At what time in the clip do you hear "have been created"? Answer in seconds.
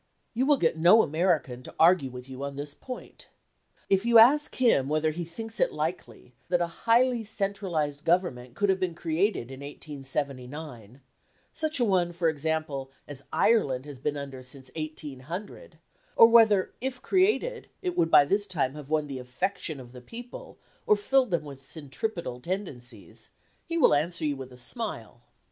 8.69-9.51